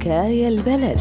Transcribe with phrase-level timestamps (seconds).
[0.00, 0.98] حكاية البلد.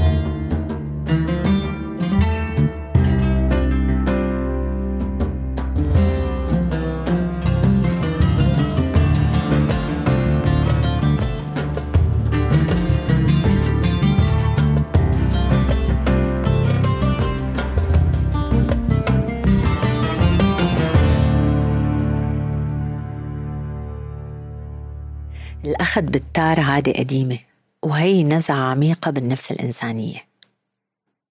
[25.65, 27.48] الأخذ بالتار عادة قديمة.
[27.83, 30.27] وهي نزعة عميقة بالنفس الإنسانية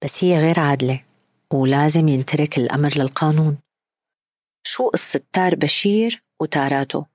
[0.05, 1.05] بس هي غير عادلة
[1.53, 3.59] ولازم ينترك الأمر للقانون
[4.63, 7.07] شو قصة تار بشير وتاراته؟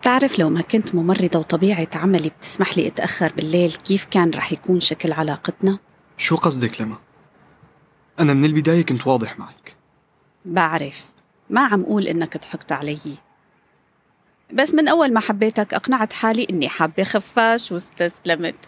[0.00, 4.80] بتعرف لو ما كنت ممرضة وطبيعة عملي بتسمح لي أتأخر بالليل كيف كان رح يكون
[4.80, 5.78] شكل علاقتنا؟
[6.18, 6.98] شو قصدك لما؟
[8.20, 9.76] أنا من البداية كنت واضح معك
[10.44, 11.06] بعرف
[11.50, 12.98] ما عم قول إنك ضحكت علي
[14.52, 18.54] بس من أول ما حبيتك أقنعت حالي إني حابة خفاش واستسلمت.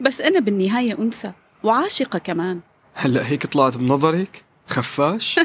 [0.00, 2.60] بس أنا بالنهاية أنثى وعاشقة كمان.
[2.94, 5.40] هلأ هيك طلعت بنظرك؟ خفاش؟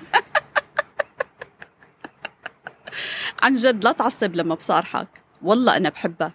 [3.44, 5.08] عن جد لا تعصب لما بصارحك.
[5.42, 6.32] والله أنا بحبك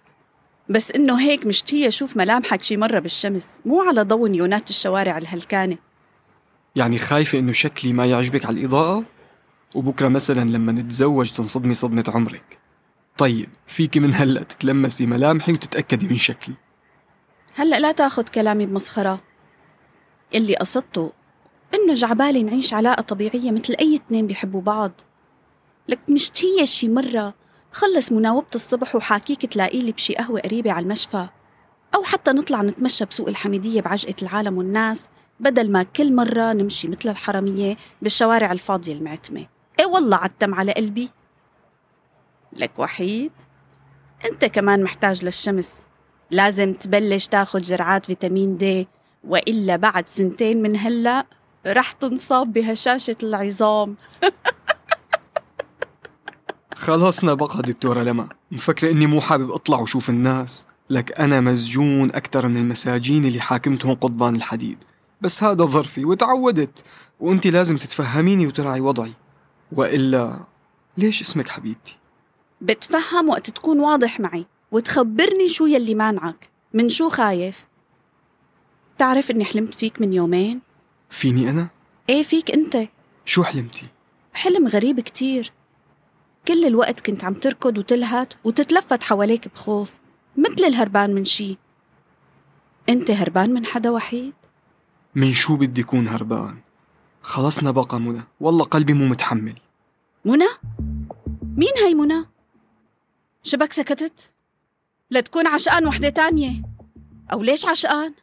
[0.69, 5.77] بس إنه هيك مشتية أشوف ملامحك شي مرة بالشمس مو على ضوء نيونات الشوارع الهلكانة.
[6.75, 9.03] يعني خايفة إنه شكلي ما يعجبك على الإضاءة؟
[9.75, 12.59] وبكرة مثلا لما نتزوج تنصدمي صدمة عمرك.
[13.17, 16.55] طيب فيك من هلأ تتلمسي ملامحي وتتأكدي من شكلي.
[17.55, 19.21] هلأ لا تاخد كلامي بمسخرة.
[20.35, 21.11] اللي قصدته
[21.73, 24.91] إنه جعبالي نعيش علاقة طبيعية مثل أي اتنين بيحبوا بعض.
[25.87, 27.33] لك مشتية شي مرة
[27.71, 31.27] خلص مناوبة الصبح وحاكيك تلاقي لي بشي قهوة قريبة على المشفى.
[31.95, 35.09] أو حتى نطلع نتمشى بسوق الحميدية بعجقة العالم والناس.
[35.39, 39.45] بدل ما كل مرة نمشي مثل الحرامية بالشوارع الفاضية المعتمة.
[39.79, 41.09] إيه والله عتم على قلبي؟
[42.53, 43.31] لك وحيد.
[44.31, 45.83] أنت كمان محتاج للشمس.
[46.31, 48.87] لازم تبلش تاخد جرعات فيتامين دي
[49.23, 51.25] وإلا بعد سنتين من هلأ
[51.67, 53.95] رح تنصاب بهشاشة العظام.
[56.75, 58.29] خلصنا بقى دكتورة لما.
[58.51, 60.65] مفكرة إني مو حابب أطلع وشوف الناس.
[60.89, 64.77] لك أنا مسجون أكثر من المساجين اللي حاكمتهم قضبان الحديد.
[65.21, 66.83] بس هذا ظرفي وتعودت
[67.19, 69.13] وأنت لازم تتفهميني وتراعي وضعي
[69.71, 70.39] وإلا
[70.97, 71.97] ليش اسمك حبيبتي؟
[72.61, 77.65] بتفهم وقت تكون واضح معي وتخبرني شو يلي مانعك من شو خايف
[78.97, 80.61] تعرف إني حلمت فيك من يومين
[81.09, 81.67] فيني أنا؟
[82.09, 82.89] إيه فيك أنت
[83.25, 83.85] شو حلمتي؟
[84.33, 85.51] حلم غريب كتير
[86.47, 89.93] كل الوقت كنت عم تركض وتلهت وتتلفت حواليك بخوف
[90.37, 91.57] مثل الهربان من شي
[92.89, 94.33] أنت هربان من حدا وحيد؟
[95.15, 96.57] من شو بدي كون هربان؟
[97.21, 99.55] خلصنا بقى منى والله قلبي مو متحمل
[100.25, 100.47] منى؟
[101.57, 102.25] مين هي منى؟
[103.43, 104.29] شبك سكتت؟
[105.11, 106.61] لتكون عشقان وحدة تانية
[107.31, 108.13] أو ليش عشقان؟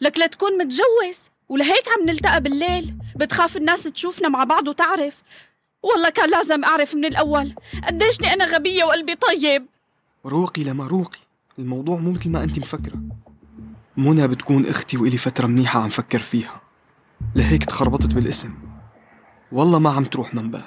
[0.00, 5.22] لك لتكون متجوز ولهيك عم نلتقى بالليل بتخاف الناس تشوفنا مع بعض وتعرف
[5.82, 7.54] والله كان لازم أعرف من الأول
[7.86, 9.66] قديشني أنا غبية وقلبي طيب
[10.26, 11.18] روقي لما روقي
[11.58, 13.00] الموضوع مو مثل ما أنت مفكرة
[13.96, 16.60] منى بتكون أختي وإلي فترة منيحة عم فكر فيها.
[17.34, 18.54] لهيك تخربطت بالاسم.
[19.52, 20.64] والله ما عم تروح من بالي.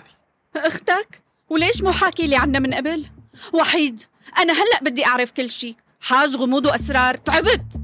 [0.55, 3.05] أختك؟ وليش مو حاكي لي عنها من قبل؟
[3.53, 4.01] وحيد
[4.37, 5.75] أنا هلأ بدي أعرف كل شي.
[6.01, 7.81] حاج غموض وأسرار تعبت.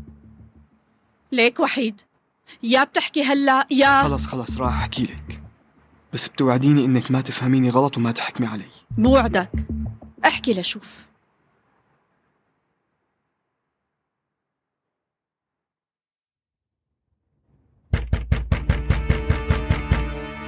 [1.32, 2.02] ليك وحيد
[2.64, 5.42] يا بتحكي هلأ يا خلص خلص راح أحكي لك.
[6.14, 8.66] بس بتوعديني إنك ما تفهميني غلط وما تحكمي علي.
[8.98, 9.52] بوعدك.
[10.26, 10.98] احكي لشوف.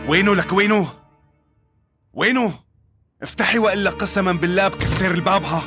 [0.07, 0.87] وينه لك وينه؟
[2.13, 2.53] وينه؟
[3.23, 5.63] افتحي والا قسما بالله بكسر البابها.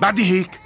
[0.00, 0.60] بعدي هيك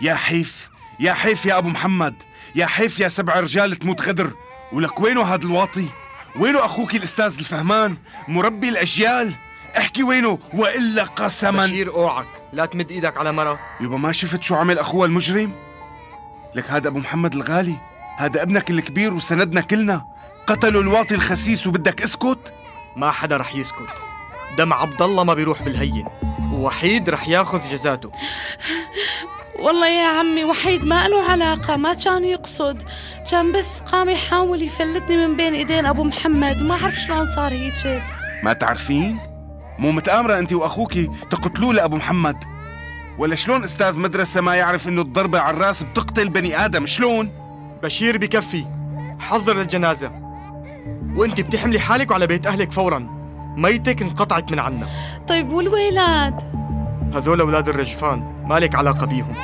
[0.00, 2.14] يا حيف يا حيف يا أبو محمد
[2.54, 4.32] يا حيف يا سبع رجال تموت غدر
[4.72, 5.86] ولك وينه هذا الواطي؟
[6.36, 7.96] وينه أخوك الأستاذ الفهمان
[8.28, 9.34] مربي الأجيال؟
[9.78, 11.66] احكي وينه والا قسما.
[11.66, 13.60] بشير أوعك لا تمد إيدك على مرة.
[13.80, 15.67] يبا ما شفت شو عمل اخوها المجرم؟
[16.54, 17.74] لك هذا أبو محمد الغالي؟
[18.16, 20.04] هذا ابنك الكبير وسندنا كلنا.
[20.46, 22.52] قتلوا الواطي الخسيس وبدك اسكت؟
[22.96, 23.94] ما حدا رح يسكت.
[24.58, 26.06] دم عبد الله ما بيروح بالهين.
[26.52, 28.10] ووحيد رح ياخذ جزاته.
[29.58, 32.82] والله يا عمي وحيد ما له علاقة ما كان يقصد.
[33.30, 36.62] كان بس قام يحاول يفلتني من بين إيدين أبو محمد.
[36.62, 38.02] ما عرف شلون صار هيك.
[38.42, 39.18] ما تعرفين؟
[39.78, 42.36] مو متآمرة انت وأخوكي تقتلوه لأبو محمد.
[43.18, 47.30] ولا شلون أستاذ مدرسة ما يعرف إنه الضربة على الرأس بتقتل بني آدم؟ شلون؟
[47.82, 48.64] بشير بكفي.
[49.18, 50.10] حضر للجنازة
[51.16, 53.08] وأنت بتحملي حالك وعلى بيت أهلك فورا.
[53.56, 54.88] ميتك انقطعت من عنا.
[55.28, 56.34] طيب والولاد
[57.14, 58.44] هذول أولاد الرجفان.
[58.46, 59.34] مالك علاقة بيهم.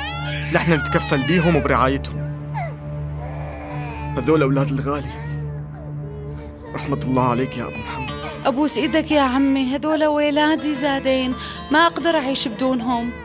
[0.53, 2.35] نحن نتكفل بيهم وبرعايتهم.
[4.17, 5.11] هذول أولاد الغالي.
[6.75, 8.09] رحمة الله عليك يا أبو محمد.
[8.45, 9.75] أبوس إيدك يا عمي.
[9.75, 11.33] هذول ولادي زادين.
[11.71, 13.24] ما أقدر أعيش بدونهم.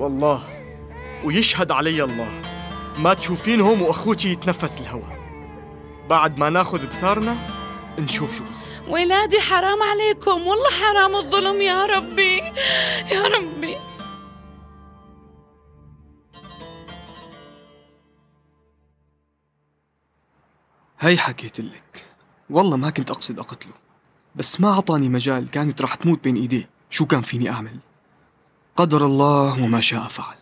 [0.00, 0.42] والله.
[1.24, 2.42] ويشهد علي الله.
[2.98, 5.20] ما تشوفينهم واخوك يتنفس الهواء.
[6.08, 7.36] بعد ما ناخذ بثارنا
[7.98, 10.46] نشوف شو بصير ولادي حرام عليكم.
[10.46, 12.38] والله حرام الظلم يا ربي.
[13.12, 13.76] يا ربي.
[21.00, 22.04] هي حكيت لك.
[22.50, 23.72] والله ما كنت أقصد أقتله.
[24.34, 25.50] بس ما عطاني مجال.
[25.50, 26.68] كانت رح تموت بين إيديه.
[26.90, 27.89] شو كان فيني أعمل؟
[28.80, 30.36] قدر الله وما شاء فعل.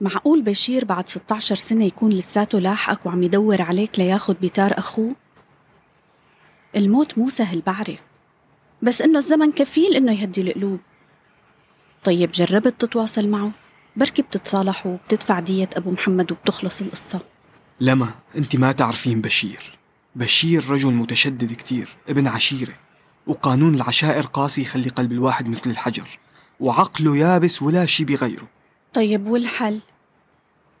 [0.00, 5.14] معقول بشير بعد 16 سنة يكون لساته لاحقك وعم يدور عليك لياخد بتار أخوه؟
[6.76, 8.00] الموت مو سهل بعرف.
[8.82, 10.80] بس إنه الزمن كفيل إنه يهدي القلوب.
[12.04, 13.50] طيب جربت تتواصل معه؟
[13.96, 17.20] بركي بتتصالحوا وبتدفع دية أبو محمد وبتخلص القصة.
[17.80, 19.78] لما؟ أنت ما تعرفين بشير.
[20.16, 22.74] بشير رجل متشدد كتير ابن عشيرة
[23.26, 26.21] وقانون العشائر قاسي يخلي قلب الواحد مثل الحجر.
[26.62, 28.48] وعقله يابس ولا شي بغيره
[28.94, 29.80] طيب والحل؟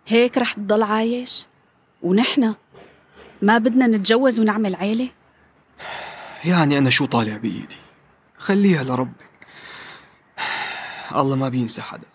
[0.06, 1.46] هيك رح تضل عايش؟
[2.02, 2.54] ونحن
[3.42, 5.08] ما بدنا نتجوز ونعمل عيلة؟
[6.44, 7.76] يعني أنا شو طالع بإيدي
[8.38, 9.46] خليها لربك
[11.16, 12.06] الله ما بينسى حدا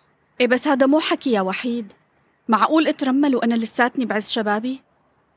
[0.41, 1.93] إيه بس هذا مو حكي يا وحيد
[2.47, 4.81] معقول اترمل وأنا لساتني بعز شبابي؟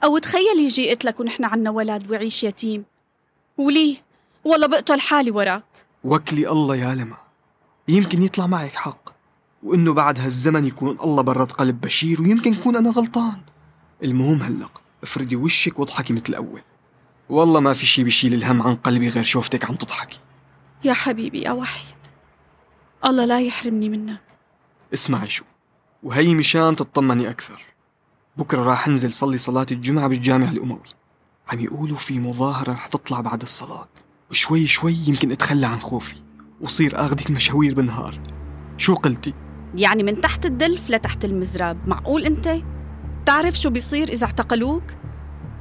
[0.04, 2.84] أو تخيل يجي لك ونحن عنا ولد ويعيش يتيم
[3.58, 3.96] وليه؟
[4.44, 5.64] والله بقتل حالي وراك
[6.04, 7.16] وكلي الله يا لما
[7.90, 9.10] يمكن يطلع معك حق.
[9.62, 13.40] وإنه بعد هالزمن يكون الله برد قلب بشير ويمكن يكون أنا غلطان.
[14.02, 16.62] المهم هلق افردي وشك واضحكي مثل الأول.
[17.28, 20.18] والله ما في شي بيشيل الهم عن قلبي غير شوفتك عم تضحكي.
[20.84, 21.96] يا حبيبي يا وحيد.
[23.04, 24.20] الله لا يحرمني منك.
[24.94, 25.44] اسمعي شو
[26.02, 27.62] وهي مشان تطمني أكثر.
[28.36, 30.88] بكرة راح أنزل صلي صلاة الجمعة بالجامع الأموي.
[31.52, 33.88] عم يقولوا في مظاهرة رح تطلع بعد الصلاة.
[34.30, 36.14] وشوي شوي يمكن أتخلى عن خوفي.
[36.60, 38.20] وصير أخذك مشاوير بالنهار.
[38.76, 39.34] شو قلتي؟
[39.74, 41.88] يعني من تحت الدلف لتحت المزراب.
[41.88, 42.62] معقول أنت؟
[43.26, 44.82] تعرف شو بيصير إذا اعتقلوك؟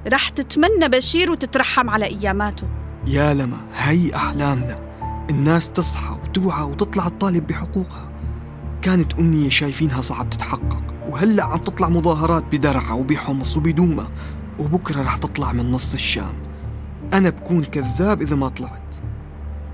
[0.07, 2.67] رح تتمنى بشير وتترحم على أياماته.
[3.05, 4.79] يا لما هي أحلامنا.
[5.29, 8.09] الناس تصحى وتوعى وتطلع تطالب بحقوقها.
[8.81, 14.07] كانت أمنية شايفينها صعب تتحقق وهلأ عم تطلع مظاهرات بدرعا وبحمص وبدومة
[14.59, 16.33] وبكرة رح تطلع من نص الشام.
[17.13, 18.95] أنا بكون كذاب إذا ما طلعت.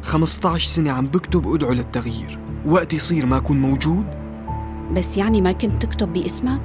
[0.05, 2.39] 15 سنة عم بكتب أدعو للتغيير.
[2.65, 4.05] وقت يصير ما أكون موجود؟
[4.95, 6.61] بس يعني ما كنت تكتب باسمك؟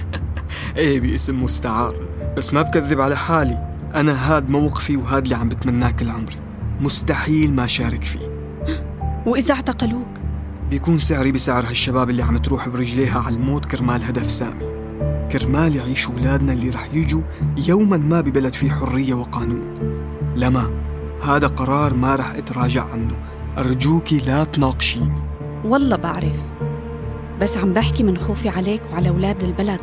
[0.76, 1.94] إيه باسم مستعار.
[2.36, 3.74] بس ما بكذب على حالي.
[3.94, 6.36] أنا هاد موقفي وهاد اللي عم بتمناه كل عمري.
[6.80, 8.28] مستحيل ما شارك فيه.
[9.26, 10.08] وإذا اعتقلوك؟
[10.70, 14.78] بيكون سعري بسعر هالشباب اللي عم تروح برجليها على الموت كرمال هدف سامي.
[15.32, 17.22] كرمال يعيش أولادنا اللي رح يجوا
[17.66, 19.74] يوما ما ببلد فيه حرية وقانون.
[20.36, 20.87] لما
[21.22, 23.16] هذا قرار ما رح أتراجع عنه.
[23.58, 25.22] أرجوكي لا تناقشيني.
[25.64, 26.40] والله بعرف
[27.40, 29.80] بس عم بحكي من خوفي عليك وعلى أولاد البلد.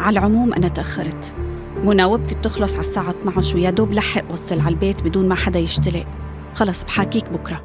[0.00, 1.36] على العموم أنا تأخرت.
[1.84, 6.06] مناوبتي بتخلص على الساعة 12 ويا دوب لحق وصل على البيت بدون ما حدا يشتلق
[6.54, 7.60] خلص بحاكيك بكرة.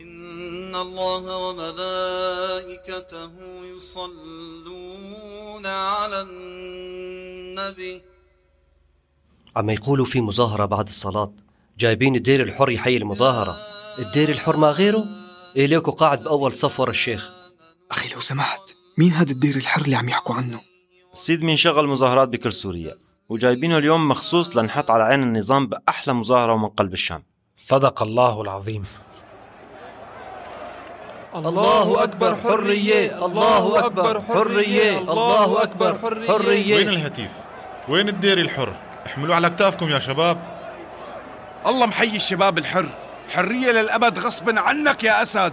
[0.00, 3.30] إن الله وملائكته
[3.76, 6.55] يصلون على النبي
[9.56, 11.32] عم يقولوا في مظاهرة بعد الصلاة
[11.78, 13.56] جايبين الدير الحر يحيي المظاهرة.
[13.98, 15.04] الدير الحر ما غيره؟
[15.56, 17.30] إليكو قاعد بأول صف ورا الشيخ؟
[17.90, 20.60] أخي لو سمحت مين هذا الدير الحر اللي عم يحكوا عنه؟
[21.12, 22.94] السيد مين شغل مظاهرات بكل سوريا
[23.28, 27.22] وجايبينه اليوم مخصوص لنحط على عين النظام بأحلى مظاهرة ومن قلب الشام.
[27.56, 28.84] صدق الله العظيم.
[31.34, 36.76] الله أكبر حرية الله أكبر حرية الله أكبر حرية.
[36.76, 37.30] وين الهتيف؟
[37.88, 38.72] وين الدير الحر؟
[39.06, 40.38] احملوه على كتافكم يا شباب.
[41.66, 42.86] الله محيي الشباب الحر.
[43.34, 45.52] حرية للأبد غصبا عنك يا أسد.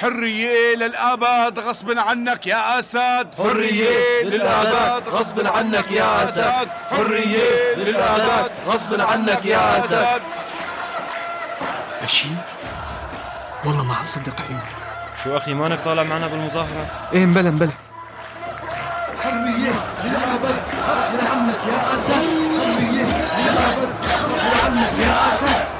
[0.00, 3.28] حرية للأبد غصبا عنك يا أسد.
[3.38, 6.68] حرية للأبد غصبا عنك يا أسد.
[6.90, 10.22] حرية للأبد غصبا عنك يا أسد.
[12.02, 12.30] بشير
[13.64, 14.62] والله ما عم صدق عيوني
[15.24, 17.70] شو أخي مانك طالع معنا بالمظاهرة؟ إيه مبلا مبلا.
[19.32, 19.72] حرية
[20.04, 20.56] للأبد
[20.88, 22.22] غصبا عنك يا أسد
[22.62, 23.06] حرية
[23.38, 23.88] للأبد
[24.24, 25.71] غصبا عنك يا أسد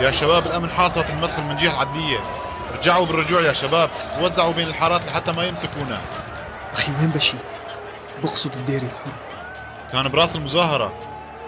[0.00, 2.18] يا شباب الأمن حاصرت المدخل من جهة عدلية.
[2.78, 3.90] رجعوا بالرجوع يا شباب.
[4.20, 6.00] وزعوا بين الحارات لحتى ما يمسكونا.
[6.72, 7.40] أخي وين بشير؟
[8.22, 9.12] بقصد الدير الحر.
[9.92, 10.92] كان براس المظاهرة.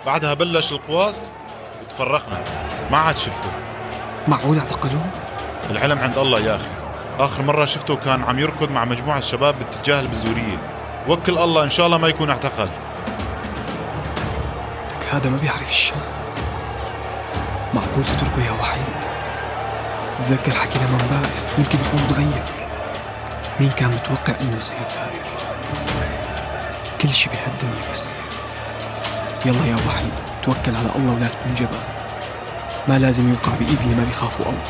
[0.07, 1.16] بعدها بلش القواص
[1.83, 2.45] وتفرقنا.
[2.90, 3.50] ما عاد شفته.
[4.28, 5.07] معقول اعتقلوه؟
[5.71, 6.71] العلم عند الله يا أخي.
[7.19, 10.59] آخر مرة شفته كان عم يركض مع مجموعة شباب باتجاه البزورية.
[11.09, 12.69] وكل الله إن شاء الله ما يكون اعتقل.
[14.90, 16.20] لك هذا ما بيعرف الشام
[17.75, 18.85] معقول تتركه يا وحيد؟
[20.25, 22.45] تذكر حكينا من امبارح يمكن يكون تغير
[23.61, 25.23] مين كان متوقع إنه يصير ثائر
[27.03, 28.12] كل شي بهالدنيا بيصير.
[29.47, 30.12] يلا يا وحيد
[30.43, 31.85] توكل على الله ولا تكون جبان.
[32.89, 34.62] ما لازم يوقع بإيد اللي ما بيخافوا الله.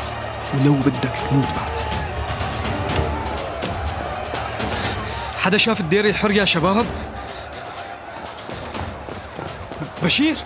[0.53, 1.81] ولو بدك تموت بعدها
[5.37, 6.85] حدا شاف الدير الحر يا شباب؟
[10.03, 10.37] بشير!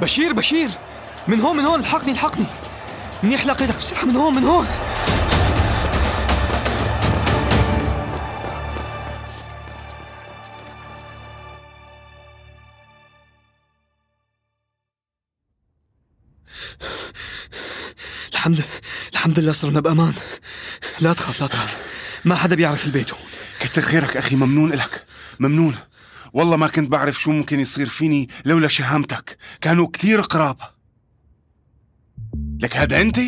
[0.00, 0.32] بشير!
[0.32, 0.70] بشير!
[1.28, 2.46] من هون من هون الحقني الحقني.
[3.22, 4.66] منيح لقيتك بسرعة من هون من هون.
[18.32, 18.64] الحمد
[19.12, 20.14] الحمد لله صرنا بأمان.
[21.00, 21.78] لا تخاف لا تخاف.
[22.24, 23.22] ما حدا بيعرف البيت هون.
[23.60, 25.06] كتر خيرك أخي ممنون إلك.
[25.40, 25.76] ممنون.
[26.32, 29.38] والله ما كنت بعرف شو ممكن يصير فيني لولا شهامتك.
[29.60, 30.71] كانوا كتير قراب.
[32.62, 33.18] لك هذا أنت؟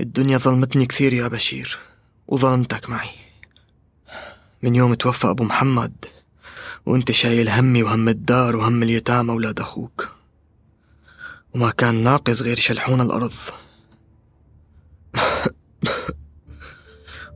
[0.00, 1.78] الدنيا ظلمتني كثير يا بشير
[2.26, 3.10] وظلمتك معي.
[4.62, 6.04] من يوم توفى أبو محمد
[6.86, 10.08] وأنت شايل همي وهم الدار وهم اليتامى أولاد أخوك.
[11.54, 13.34] وما كان ناقص غير شلحون الأرض.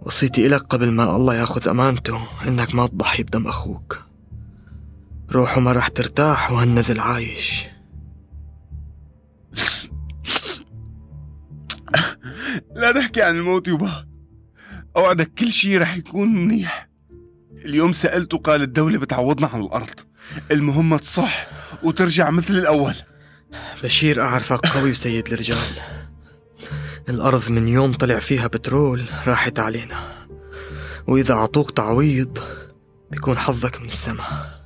[0.03, 4.12] وصيتي إلك قبل ما الله ياخذ أمانته إنك ما تضحي بدم أخوك.
[5.33, 7.65] روحه ما راح ترتاح وهالنزل عايش.
[12.77, 14.07] لا تحكي عن الموت يبا
[14.97, 16.89] أوعدك كل شي رح يكون منيح.
[17.65, 20.01] اليوم سألت وقال الدولة بتعوضنا عن الأرض.
[20.51, 21.47] المهمة تصح
[21.83, 22.95] وترجع مثل الأول.
[23.83, 25.79] بشير أعرفك قوي وسيد الرجال.
[27.09, 30.27] الأرض من يوم طلع فيها بترول راحت علينا.
[31.07, 32.39] وإذا عطوك تعويض
[33.11, 34.62] بيكون حظك من السما.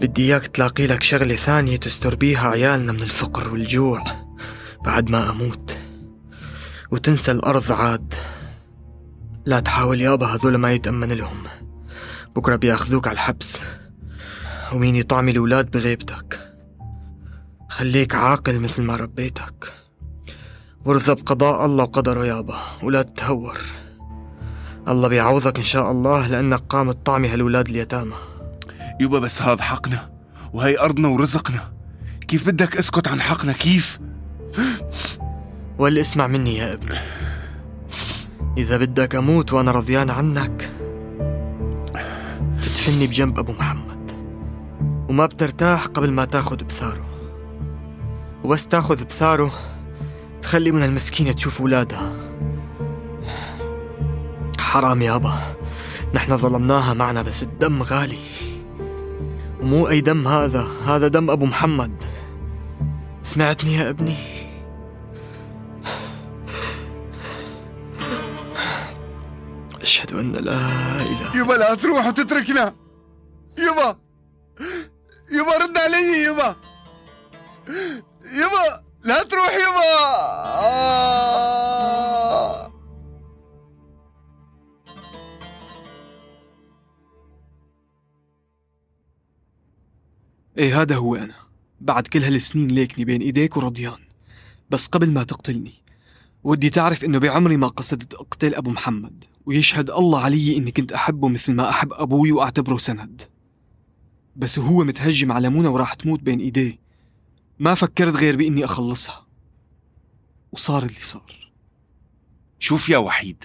[0.00, 4.02] بدي إياك تلاقي لك شغلة ثانية تستر بيها عيالنا من الفقر والجوع
[4.84, 5.78] بعد ما أموت.
[6.90, 8.14] وتنسى الأرض عاد.
[9.46, 11.36] لا تحاول يابا هذول ما يتأمن لهم.
[12.36, 13.60] بكرة بيأخذوك على الحبس.
[14.72, 16.40] ومين يطعمي الأولاد بغيبتك؟
[17.68, 19.72] خليك عاقل مثل ما ربيتك.
[20.84, 23.58] وارضى بقضاء الله وقدره يابا ولا تتهور.
[24.88, 28.29] الله بيعوضك إن شاء الله لأنك قامت طعمي هالولاد اليتامى.
[29.00, 30.10] يبا بس هذا حقنا
[30.52, 31.72] وهي أرضنا ورزقنا.
[32.28, 33.98] كيف بدك أسكت عن حقنا؟ كيف؟
[35.78, 36.98] واللي اسمع مني يا ابني.
[38.58, 40.70] إذا بدك أموت وأنا رضيان عنك
[42.62, 44.10] تدفني بجنب أبو محمد
[45.08, 47.06] وما بترتاح قبل ما تاخذ بثاره.
[48.44, 49.52] وبس تاخذ بثاره
[50.42, 52.12] تخلي من المسكينة تشوف ولادها
[54.58, 55.34] حرام يابا
[56.14, 58.18] نحن ظلمناها معنا بس الدم غالي.
[59.62, 60.66] ومو أي دم هذا.
[60.86, 62.04] هذا دم أبو محمد.
[63.22, 64.16] سمعتني يا ابني؟
[69.80, 70.56] أشهد أن لا
[71.00, 71.36] إله.
[71.36, 72.74] يبا لا تروح وتتركنا.
[73.58, 73.96] يبا
[75.32, 76.56] يبا رد علي يبا.
[78.32, 79.84] يبا لا تروح يبا.
[80.64, 81.79] آه.
[90.60, 91.34] إيه هذا هو أنا.
[91.80, 93.98] بعد كل هالسنين ليكني بين إيديك ورضيان.
[94.70, 95.72] بس قبل ما تقتلني
[96.44, 99.24] ودي تعرف إنه بعمري ما قصدت أقتل أبو محمد.
[99.46, 103.22] ويشهد الله علي إني كنت أحبه مثل ما أحب أبوي وأعتبره سند.
[104.36, 106.78] بس وهو متهجم على منى وراح تموت بين إيديه.
[107.58, 109.26] ما فكرت غير بإني أخلصها.
[110.52, 111.52] وصار اللي صار.
[112.58, 113.44] شوف يا وحيد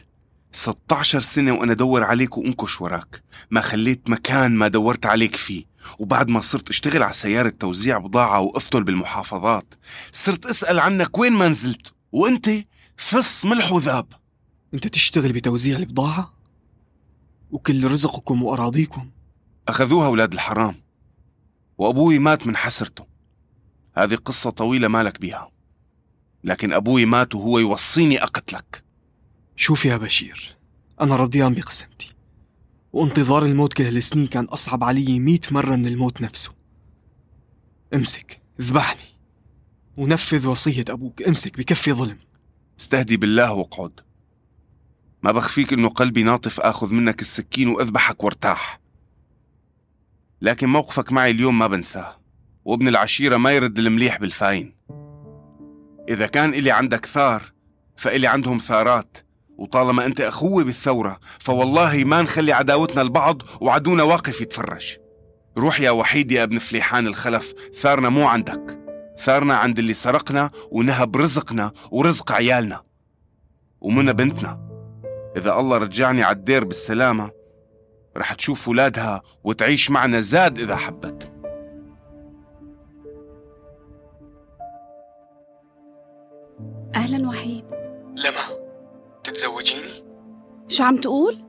[0.55, 3.23] 16 سنة وأنا أدور عليك وأنكش وراك.
[3.51, 5.65] ما خليت مكان ما دورت عليك فيه.
[5.99, 9.73] وبعد ما صرت أشتغل على سيارة توزيع بضاعة وأفتل بالمحافظات
[10.11, 11.93] صرت أسأل عنك وين ما نزلت.
[12.11, 12.49] وأنت
[12.97, 14.07] فص ملح وذاب.
[14.73, 16.33] أنت تشتغل بتوزيع البضاعة؟
[17.51, 19.09] وكل رزقكم وأراضيكم.
[19.67, 20.75] أخذوها أولاد الحرام.
[21.77, 23.05] وأبوي مات من حسرته.
[23.97, 25.51] هذه قصة طويلة مالك بيها.
[26.43, 28.84] لكن أبوي مات وهو يوصيني أقتلك.
[29.55, 30.55] شوف يا بشير
[31.01, 32.15] أنا رضيان بقسمتي
[32.93, 36.53] وانتظار الموت كل هالسنين كان أصعب علي مئة مرة من الموت نفسه.
[37.93, 39.09] امسك اذبحني
[39.97, 42.17] ونفذ وصية أبوك امسك بكفي ظلم.
[42.79, 43.99] استهدي بالله واقعد
[45.23, 48.79] ما بخفيك إنه قلبي ناطف آخذ منك السكين وأذبحك وارتاح.
[50.41, 52.21] لكن موقفك معي اليوم ما بنساه
[52.65, 54.75] وابن العشيرة ما يرد المليح بالشين.
[56.09, 57.53] إذا كان إلي عندك ثار
[57.97, 59.24] فإلي عندهم ثارات.
[59.57, 64.97] وطالما أنت أخوي بالثورة فوالله ما نخلي عداوتنا لبعض وعدونا واقف يتفرج.
[65.57, 68.79] روح يا وحيد يا ابن فليحان الخلف ثارنا مو عندك.
[69.17, 72.81] ثارنا عند اللي سرقنا ونهب رزقنا ورزق عيالنا
[73.81, 74.65] ومنى بنتنا.
[75.37, 77.31] إذا الله رجعني على الدير بالسلامة
[78.17, 81.31] رح تشوف ولادها وتعيش معنا زاد إذا حبت.
[86.95, 87.65] أهلا وحيد.
[88.15, 88.64] لما؟
[89.35, 90.03] تتزوجيني؟
[90.67, 91.39] شو عم تقول؟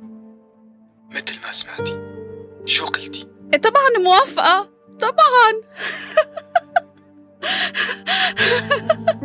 [1.11, 2.01] مثل ما سمعتي
[2.65, 5.61] شو قلتي؟ إيه طبعا موافقة طبعا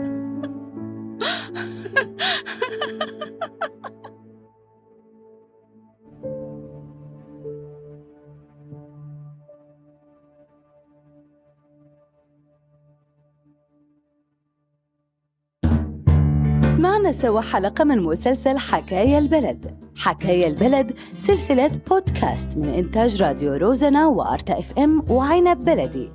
[16.75, 19.77] سمعنا سوا حلقة من مسلسل حكاية البلد.
[19.95, 26.09] حكاية البلد سلسلة بودكاست من إنتاج راديو روزنة وأرتا إف إم وعنب بلدي.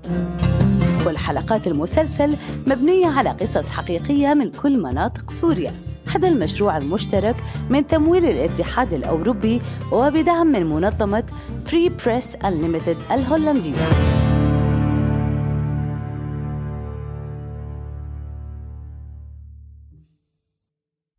[1.05, 2.37] كل حلقات المسلسل
[2.67, 5.73] مبنية على قصص حقيقية من كل مناطق سوريا.
[6.15, 7.37] هذا المشروع المشترك
[7.71, 9.61] من تمويل الاتحاد الأوروبي
[9.93, 11.25] وبدعم من منظمة
[11.65, 14.26] Free Press Unlimited الهولندية.